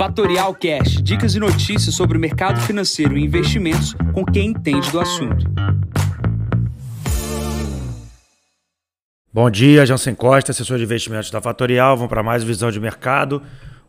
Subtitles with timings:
[0.00, 4.98] Fatorial Cash, dicas e notícias sobre o mercado financeiro e investimentos com quem entende do
[4.98, 5.44] assunto.
[9.30, 11.98] Bom dia, Jansen Costa, assessor de investimentos da Fatorial.
[11.98, 13.42] Vamos para mais visão de mercado.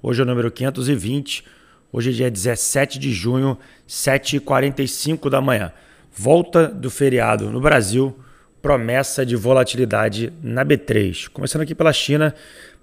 [0.03, 1.45] Hoje é o número 520.
[1.93, 3.57] Hoje é dia 17 de junho,
[3.87, 5.71] 7h45 da manhã.
[6.13, 8.13] Volta do feriado no Brasil,
[8.61, 11.29] promessa de volatilidade na B3.
[11.29, 12.35] Começando aqui pela China,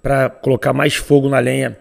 [0.03, 1.77] para colocar mais fogo na lenha.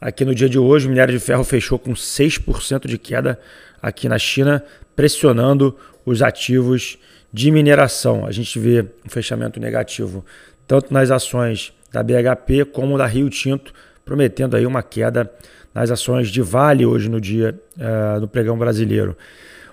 [0.00, 3.38] Aqui no dia de hoje, o minério de ferro fechou com 6% de queda
[3.82, 4.62] aqui na China,
[4.94, 5.76] pressionando
[6.06, 6.98] os ativos
[7.32, 8.24] de mineração.
[8.24, 10.24] A gente vê um fechamento negativo
[10.68, 13.72] tanto nas ações da BHP como da Rio Tinto,
[14.04, 15.30] prometendo aí uma queda
[15.74, 19.16] nas ações de Vale hoje no dia uh, no pregão brasileiro.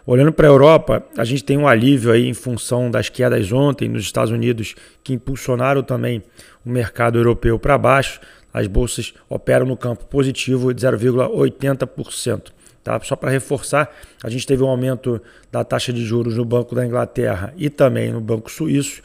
[0.08, 3.90] Olhando para a Europa, a gente tem um alívio aí em função das quedas ontem
[3.90, 6.24] nos Estados Unidos, que impulsionaram também
[6.64, 8.20] o mercado europeu para baixo.
[8.56, 12.54] As bolsas operam no campo positivo de 0,80%.
[12.82, 12.98] Tá?
[13.02, 16.86] Só para reforçar, a gente teve um aumento da taxa de juros no Banco da
[16.86, 19.02] Inglaterra e também no Banco Suíço,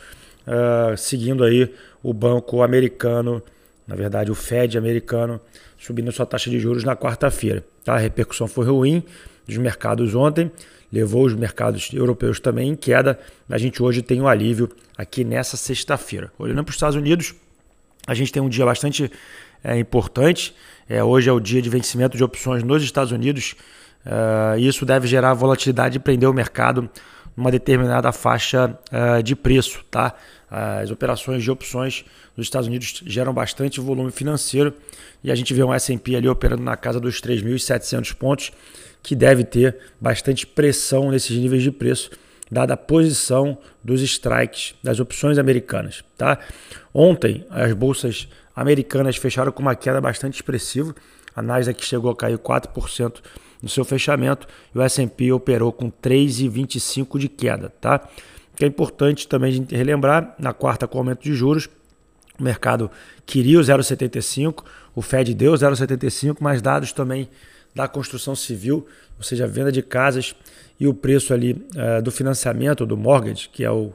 [0.47, 3.43] uh, seguindo aí o Banco Americano,
[3.89, 5.41] na verdade o Fed americano,
[5.77, 7.65] subindo sua taxa de juros na quarta-feira.
[7.85, 7.95] Tá?
[7.95, 9.03] A repercussão foi ruim
[9.49, 10.49] dos mercados ontem,
[10.93, 13.19] levou os mercados europeus também em queda.
[13.49, 16.31] A gente hoje tem um alívio aqui nessa sexta-feira.
[16.39, 17.35] Olhando para os Estados Unidos,
[18.07, 19.11] a gente tem um dia bastante
[19.63, 20.55] é, importante.
[20.89, 23.55] É, hoje é o dia de vencimento de opções nos Estados Unidos.
[24.05, 26.89] Uh, isso deve gerar volatilidade e prender o mercado
[27.37, 29.85] numa determinada faixa uh, de preço.
[29.91, 30.15] Tá?
[30.51, 32.05] As operações de opções
[32.37, 34.75] nos Estados Unidos geram bastante volume financeiro
[35.23, 38.51] e a gente vê um S&P ali operando na casa dos 3.700 pontos
[39.03, 42.11] que deve ter bastante pressão nesses níveis de preço,
[42.51, 46.03] dada a posição dos strikes das opções americanas.
[46.17, 46.39] Tá?
[46.93, 50.95] Ontem, as bolsas americanas fecharam com uma queda bastante expressiva.
[51.35, 53.21] A Nasdaq chegou a cair 4%
[53.63, 57.73] no seu fechamento e o S&P operou com 3,25 de queda.
[57.81, 58.09] Tá?
[58.53, 61.69] O que é importante também relembrar, na quarta com aumento de juros,
[62.39, 62.91] o mercado
[63.27, 64.65] queria o 0,75,
[64.95, 67.29] o Fed deu 0,75, mas dados também
[67.75, 68.87] da construção civil,
[69.17, 70.35] ou seja, a venda de casas
[70.79, 73.93] e o preço ali uh, do financiamento, do mortgage, que é o,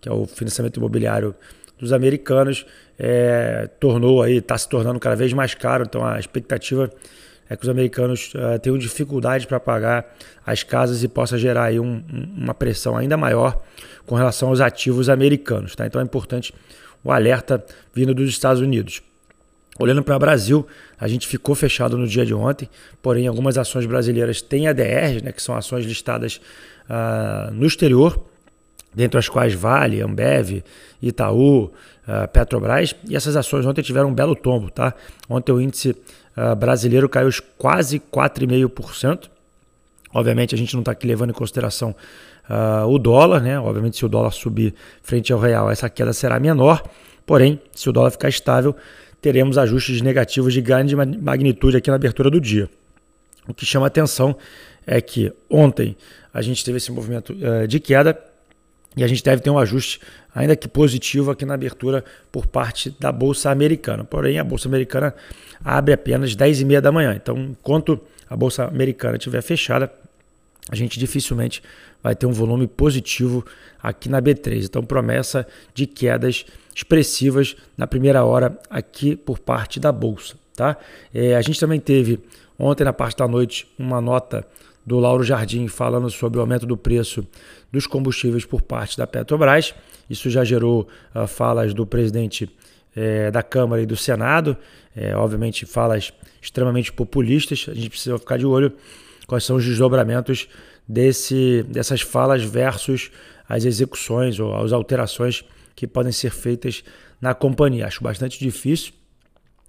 [0.00, 1.34] que é o financiamento imobiliário
[1.78, 2.66] dos americanos,
[2.98, 5.84] é, tornou aí, está se tornando cada vez mais caro.
[5.84, 6.90] Então a expectativa
[7.48, 10.14] é que os americanos uh, tenham dificuldade para pagar
[10.46, 12.02] as casas e possa gerar aí um,
[12.36, 13.62] uma pressão ainda maior
[14.06, 15.74] com relação aos ativos americanos.
[15.74, 15.86] Tá?
[15.86, 16.54] Então é importante
[17.02, 19.02] o alerta vindo dos Estados Unidos.
[19.78, 20.66] Olhando para o Brasil,
[20.98, 22.68] a gente ficou fechado no dia de ontem,
[23.02, 26.40] porém algumas ações brasileiras têm ADRs, né, que são ações listadas
[26.88, 28.22] uh, no exterior,
[28.94, 30.62] dentre as quais Vale, Ambev,
[31.02, 34.70] Itaú, uh, Petrobras, e essas ações ontem tiveram um belo tombo.
[34.70, 34.94] Tá?
[35.28, 39.28] Ontem o índice uh, brasileiro caiu quase 4,5%.
[40.12, 41.94] Obviamente a gente não está aqui levando em consideração
[42.86, 43.58] o dólar, né?
[43.58, 46.84] obviamente se o dólar subir frente ao real, essa queda será menor,
[47.24, 48.76] porém se o dólar ficar estável,
[49.24, 52.68] teremos ajustes negativos de grande magnitude aqui na abertura do dia.
[53.48, 54.36] O que chama atenção
[54.86, 55.96] é que ontem
[56.30, 58.22] a gente teve esse movimento uh, de queda
[58.94, 59.98] e a gente deve ter um ajuste,
[60.34, 64.04] ainda que positivo, aqui na abertura por parte da Bolsa Americana.
[64.04, 65.14] Porém, a Bolsa Americana
[65.64, 67.14] abre apenas 10h30 da manhã.
[67.16, 67.98] Então, enquanto
[68.28, 69.90] a Bolsa Americana estiver fechada,
[70.70, 71.62] a gente dificilmente
[72.02, 73.44] vai ter um volume positivo
[73.82, 74.64] aqui na B3.
[74.64, 80.36] Então, promessa de quedas expressivas na primeira hora aqui por parte da Bolsa.
[80.54, 80.76] Tá?
[81.12, 82.20] É, a gente também teve
[82.58, 84.46] ontem, na parte da noite, uma nota
[84.86, 87.26] do Lauro Jardim falando sobre o aumento do preço
[87.72, 89.74] dos combustíveis por parte da Petrobras.
[90.08, 92.48] Isso já gerou uh, falas do presidente
[92.94, 94.56] é, da Câmara e do Senado,
[94.94, 97.66] é, obviamente falas extremamente populistas.
[97.68, 98.72] A gente precisa ficar de olho
[99.26, 100.48] quais são os desdobramentos
[100.86, 103.10] desse, dessas falas versus
[103.48, 106.84] as execuções ou as alterações que podem ser feitas
[107.20, 107.86] na companhia.
[107.86, 108.92] Acho bastante difícil,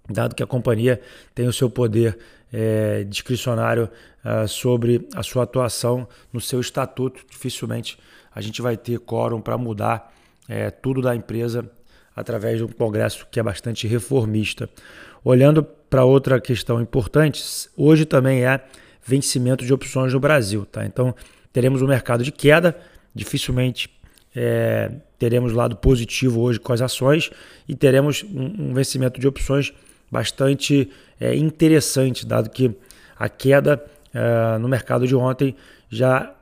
[0.08, 1.00] dado que a companhia
[1.34, 2.18] tem o seu poder
[2.52, 3.90] é, discricionário
[4.24, 7.24] uh, sobre a sua atuação no seu estatuto.
[7.28, 7.98] Dificilmente
[8.34, 10.14] a gente vai ter quórum para mudar
[10.48, 11.68] é, tudo da empresa
[12.14, 14.68] através de um congresso que é bastante reformista.
[15.24, 17.42] Olhando para outra questão importante,
[17.76, 18.64] hoje também é
[19.06, 20.66] vencimento de opções no Brasil.
[20.66, 20.84] Tá?
[20.84, 21.14] Então,
[21.52, 22.76] teremos um mercado de queda,
[23.14, 23.88] dificilmente
[24.34, 27.30] é, teremos lado positivo hoje com as ações
[27.66, 29.72] e teremos um, um vencimento de opções
[30.10, 32.74] bastante é, interessante, dado que
[33.18, 33.82] a queda
[34.12, 35.56] é, no mercado de ontem
[35.88, 36.34] já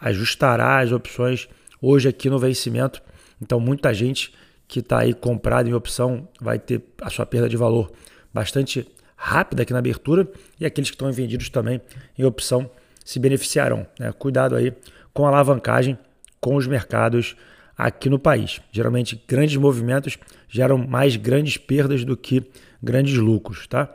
[0.00, 1.48] ajustará as opções
[1.80, 3.02] hoje aqui no vencimento.
[3.40, 4.32] Então, muita gente
[4.66, 7.92] que está aí comprada em opção vai ter a sua perda de valor
[8.32, 8.86] bastante
[9.20, 10.28] rápida aqui na abertura
[10.60, 11.80] e aqueles que estão vendidos também
[12.16, 12.70] em opção
[13.04, 13.84] se beneficiarão.
[13.98, 14.12] Né?
[14.12, 14.72] Cuidado aí
[15.12, 15.98] com a alavancagem
[16.40, 17.34] com os mercados
[17.76, 18.60] aqui no país.
[18.70, 20.16] Geralmente, grandes movimentos
[20.48, 22.44] geram mais grandes perdas do que
[22.80, 23.92] grandes lucros, tá?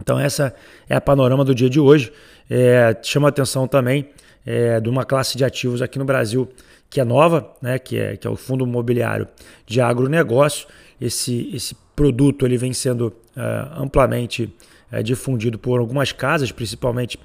[0.00, 0.54] Então, essa
[0.88, 2.12] é a panorama do dia de hoje.
[2.48, 4.08] É, chama atenção também
[4.46, 6.48] é, de uma classe de ativos aqui no Brasil
[6.90, 9.26] que é nova, né, que, é, que é o Fundo Imobiliário
[9.66, 10.68] de Agronegócio.
[11.00, 14.52] Esse, esse produto ele vem sendo uh, amplamente
[14.92, 17.18] uh, difundido por algumas casas, principalmente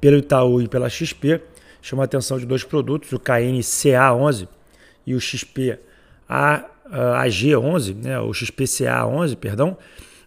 [0.00, 1.40] pelo Itaú e pela XP.
[1.80, 4.48] Chama a atenção de dois produtos, o KNCA11
[5.06, 5.78] e o XP
[6.28, 9.76] AG11, né, o XPCA11, perdão.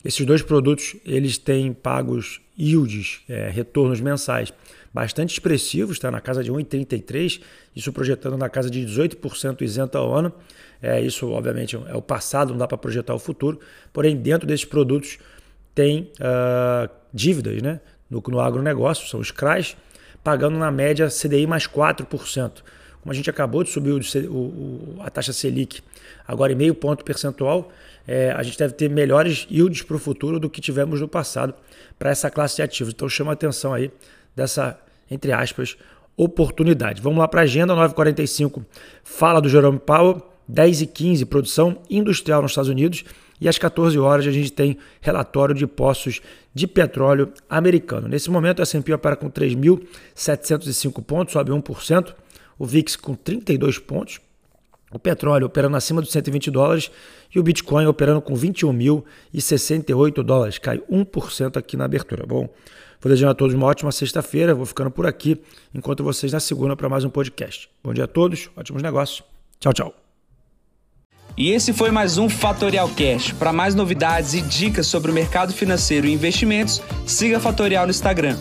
[0.07, 4.53] Esses dois produtos eles têm pagos yields, é, retornos mensais
[4.93, 7.41] bastante expressivos, está na casa de 1,33,
[7.75, 10.31] isso projetando na casa de 18% isento ao ano.
[10.81, 13.59] É, isso, obviamente, é o passado, não dá para projetar o futuro.
[13.91, 15.19] Porém, dentro desses produtos
[15.75, 17.81] tem uh, dívidas né?
[18.09, 19.75] no, no agronegócio, são os CRAs,
[20.23, 22.63] pagando na média CDI mais 4%.
[23.07, 25.79] Como a gente acabou de subir o, o, a taxa Selic
[26.27, 27.71] agora em meio ponto percentual,
[28.05, 31.53] é, a gente deve ter melhores yields para o futuro do que tivemos no passado
[31.97, 32.93] para essa classe de ativos.
[32.93, 33.89] Então chama a atenção aí
[34.35, 34.77] dessa,
[35.09, 35.77] entre aspas,
[36.17, 37.01] oportunidade.
[37.01, 38.65] Vamos lá para a agenda, 9h45,
[39.05, 40.21] fala do Jerome Powell,
[40.51, 43.05] 10h15, produção industrial nos Estados Unidos,
[43.39, 46.19] e às 14 horas a gente tem relatório de poços
[46.53, 48.09] de petróleo americano.
[48.09, 52.13] Nesse momento, o S&P opera com 3.705 pontos, sobe 1%,
[52.57, 54.19] o VIX com 32 pontos,
[54.91, 56.89] o petróleo operando acima dos 120 dólares
[57.33, 62.25] e o Bitcoin operando com 21.068 dólares, cai 1% aqui na abertura.
[62.25, 62.49] Bom,
[62.99, 64.55] Vou desejando a todos uma ótima sexta-feira.
[64.55, 65.39] Vou ficando por aqui.
[65.73, 67.69] Encontro vocês na segunda para mais um podcast.
[67.83, 69.23] Bom dia a todos, ótimos negócios.
[69.59, 70.06] Tchau, tchau.
[71.37, 73.31] E esse foi mais um Fatorial Cash.
[73.33, 78.35] Para mais novidades e dicas sobre o mercado financeiro e investimentos, siga Fatorial no Instagram,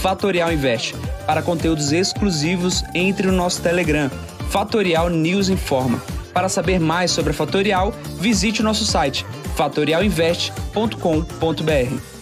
[0.00, 0.94] @fatorialinvest.
[1.26, 4.08] Para conteúdos exclusivos, entre no nosso Telegram,
[4.48, 6.00] Fatorial News Informa.
[6.32, 9.26] Para saber mais sobre a Fatorial, visite o nosso site
[9.56, 12.13] fatorialinvest.com.br.